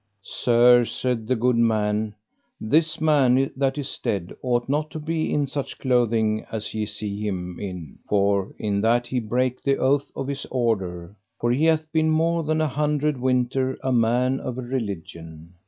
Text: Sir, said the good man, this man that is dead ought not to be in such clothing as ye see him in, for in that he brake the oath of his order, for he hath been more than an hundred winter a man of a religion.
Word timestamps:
Sir, 0.23 0.83
said 0.85 1.27
the 1.27 1.35
good 1.35 1.57
man, 1.57 2.15
this 2.59 2.99
man 2.99 3.51
that 3.55 3.77
is 3.77 3.99
dead 3.99 4.33
ought 4.41 4.67
not 4.67 4.89
to 4.89 4.99
be 4.99 5.31
in 5.31 5.45
such 5.45 5.77
clothing 5.77 6.43
as 6.51 6.73
ye 6.73 6.87
see 6.87 7.21
him 7.23 7.59
in, 7.59 7.99
for 8.09 8.51
in 8.57 8.81
that 8.81 9.05
he 9.05 9.19
brake 9.19 9.61
the 9.61 9.77
oath 9.77 10.11
of 10.15 10.27
his 10.27 10.47
order, 10.49 11.15
for 11.39 11.51
he 11.51 11.65
hath 11.65 11.85
been 11.91 12.09
more 12.09 12.41
than 12.41 12.61
an 12.61 12.69
hundred 12.69 13.19
winter 13.21 13.77
a 13.83 13.91
man 13.91 14.39
of 14.39 14.57
a 14.57 14.63
religion. 14.63 15.53